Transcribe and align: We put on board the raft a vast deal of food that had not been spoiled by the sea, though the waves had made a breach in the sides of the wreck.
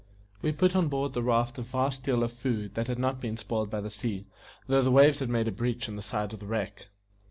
We 0.41 0.51
put 0.51 0.75
on 0.75 0.87
board 0.87 1.13
the 1.13 1.21
raft 1.21 1.59
a 1.59 1.61
vast 1.61 2.03
deal 2.05 2.23
of 2.23 2.31
food 2.31 2.73
that 2.73 2.87
had 2.87 2.97
not 2.97 3.21
been 3.21 3.37
spoiled 3.37 3.69
by 3.69 3.81
the 3.81 3.91
sea, 3.91 4.25
though 4.65 4.81
the 4.81 4.89
waves 4.89 5.19
had 5.19 5.29
made 5.29 5.47
a 5.47 5.51
breach 5.51 5.87
in 5.87 5.95
the 5.95 6.01
sides 6.01 6.33
of 6.33 6.39
the 6.39 6.47
wreck. 6.47 6.87